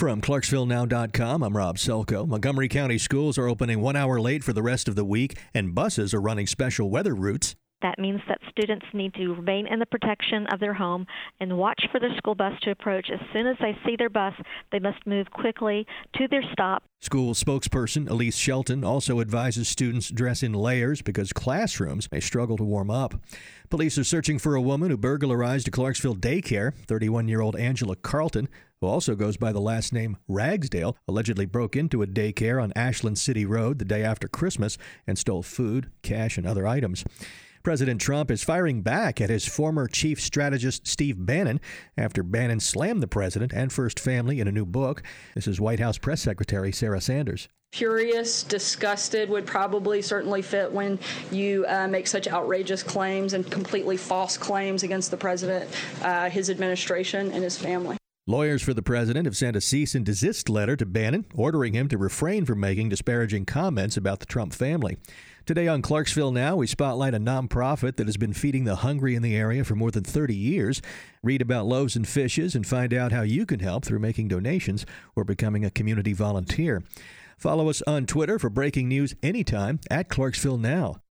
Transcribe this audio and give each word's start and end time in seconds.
From 0.00 0.22
ClarksvilleNow.com, 0.22 1.42
I'm 1.42 1.54
Rob 1.54 1.76
Selko. 1.76 2.26
Montgomery 2.26 2.68
County 2.68 2.96
schools 2.96 3.36
are 3.36 3.46
opening 3.46 3.82
one 3.82 3.96
hour 3.96 4.18
late 4.18 4.42
for 4.42 4.54
the 4.54 4.62
rest 4.62 4.88
of 4.88 4.94
the 4.94 5.04
week, 5.04 5.38
and 5.52 5.74
buses 5.74 6.14
are 6.14 6.22
running 6.22 6.46
special 6.46 6.88
weather 6.88 7.14
routes. 7.14 7.54
That 7.82 7.98
means 7.98 8.20
that 8.28 8.40
students 8.50 8.86
need 8.92 9.14
to 9.14 9.34
remain 9.34 9.66
in 9.66 9.78
the 9.78 9.86
protection 9.86 10.46
of 10.52 10.60
their 10.60 10.74
home 10.74 11.06
and 11.40 11.56
watch 11.56 11.82
for 11.90 11.98
their 11.98 12.14
school 12.16 12.34
bus 12.34 12.52
to 12.62 12.70
approach. 12.70 13.08
As 13.12 13.20
soon 13.32 13.46
as 13.46 13.56
they 13.60 13.76
see 13.86 13.96
their 13.96 14.10
bus, 14.10 14.34
they 14.70 14.78
must 14.78 15.06
move 15.06 15.30
quickly 15.30 15.86
to 16.16 16.28
their 16.28 16.42
stop. 16.52 16.82
School 17.00 17.32
spokesperson 17.32 18.10
Elise 18.10 18.36
Shelton 18.36 18.84
also 18.84 19.20
advises 19.20 19.68
students 19.68 20.10
dress 20.10 20.42
in 20.42 20.52
layers 20.52 21.00
because 21.00 21.32
classrooms 21.32 22.08
may 22.12 22.20
struggle 22.20 22.58
to 22.58 22.64
warm 22.64 22.90
up. 22.90 23.14
Police 23.70 23.96
are 23.96 24.04
searching 24.04 24.38
for 24.38 24.54
a 24.54 24.60
woman 24.60 24.90
who 24.90 24.98
burglarized 24.98 25.68
a 25.68 25.70
Clarksville 25.70 26.16
daycare. 26.16 26.74
31 26.86 27.28
year 27.28 27.40
old 27.40 27.56
Angela 27.56 27.96
Carlton, 27.96 28.48
who 28.82 28.86
also 28.86 29.14
goes 29.14 29.38
by 29.38 29.52
the 29.52 29.60
last 29.60 29.94
name 29.94 30.18
Ragsdale, 30.28 30.96
allegedly 31.08 31.46
broke 31.46 31.74
into 31.74 32.02
a 32.02 32.06
daycare 32.06 32.62
on 32.62 32.72
Ashland 32.76 33.18
City 33.18 33.46
Road 33.46 33.78
the 33.78 33.84
day 33.86 34.02
after 34.02 34.28
Christmas 34.28 34.76
and 35.06 35.18
stole 35.18 35.42
food, 35.42 35.90
cash, 36.02 36.36
and 36.36 36.46
other 36.46 36.66
items. 36.66 37.04
President 37.62 38.00
Trump 38.00 38.30
is 38.30 38.42
firing 38.42 38.80
back 38.80 39.20
at 39.20 39.28
his 39.28 39.46
former 39.46 39.86
chief 39.86 40.18
strategist 40.18 40.86
Steve 40.86 41.16
Bannon 41.18 41.60
after 41.96 42.22
Bannon 42.22 42.58
slammed 42.58 43.02
the 43.02 43.06
president 43.06 43.52
and 43.52 43.70
First 43.70 44.00
Family 44.00 44.40
in 44.40 44.48
a 44.48 44.52
new 44.52 44.64
book. 44.64 45.02
This 45.34 45.46
is 45.46 45.60
White 45.60 45.78
House 45.78 45.98
Press 45.98 46.22
Secretary 46.22 46.72
Sarah 46.72 47.02
Sanders. 47.02 47.48
Furious, 47.72 48.42
disgusted 48.42 49.28
would 49.28 49.46
probably 49.46 50.02
certainly 50.02 50.42
fit 50.42 50.72
when 50.72 50.98
you 51.30 51.64
uh, 51.68 51.86
make 51.86 52.06
such 52.06 52.26
outrageous 52.26 52.82
claims 52.82 53.34
and 53.34 53.48
completely 53.48 53.96
false 53.96 54.36
claims 54.36 54.82
against 54.82 55.10
the 55.10 55.16
president, 55.16 55.70
uh, 56.02 56.28
his 56.28 56.50
administration, 56.50 57.30
and 57.30 57.44
his 57.44 57.56
family. 57.56 57.99
Lawyers 58.26 58.60
for 58.60 58.74
the 58.74 58.82
president 58.82 59.24
have 59.24 59.36
sent 59.36 59.56
a 59.56 59.62
cease 59.62 59.94
and 59.94 60.04
desist 60.04 60.50
letter 60.50 60.76
to 60.76 60.84
Bannon, 60.84 61.24
ordering 61.34 61.72
him 61.72 61.88
to 61.88 61.96
refrain 61.96 62.44
from 62.44 62.60
making 62.60 62.90
disparaging 62.90 63.46
comments 63.46 63.96
about 63.96 64.20
the 64.20 64.26
Trump 64.26 64.52
family. 64.52 64.98
Today 65.46 65.66
on 65.66 65.80
Clarksville 65.80 66.30
Now, 66.30 66.54
we 66.54 66.66
spotlight 66.66 67.14
a 67.14 67.18
nonprofit 67.18 67.96
that 67.96 68.06
has 68.06 68.18
been 68.18 68.34
feeding 68.34 68.64
the 68.64 68.76
hungry 68.76 69.14
in 69.14 69.22
the 69.22 69.34
area 69.34 69.64
for 69.64 69.74
more 69.74 69.90
than 69.90 70.04
30 70.04 70.36
years. 70.36 70.82
Read 71.22 71.40
about 71.40 71.64
loaves 71.64 71.96
and 71.96 72.06
fishes 72.06 72.54
and 72.54 72.66
find 72.66 72.92
out 72.92 73.10
how 73.10 73.22
you 73.22 73.46
can 73.46 73.60
help 73.60 73.86
through 73.86 74.00
making 74.00 74.28
donations 74.28 74.84
or 75.16 75.24
becoming 75.24 75.64
a 75.64 75.70
community 75.70 76.12
volunteer. 76.12 76.84
Follow 77.38 77.70
us 77.70 77.80
on 77.86 78.04
Twitter 78.04 78.38
for 78.38 78.50
breaking 78.50 78.86
news 78.86 79.14
anytime 79.22 79.80
at 79.90 80.10
Clarksville 80.10 80.58
Now. 80.58 80.98